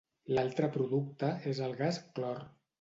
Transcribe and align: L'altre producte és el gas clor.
L'altre 0.37 0.69
producte 0.77 1.31
és 1.53 1.63
el 1.69 1.79
gas 1.85 2.03
clor. 2.19 2.45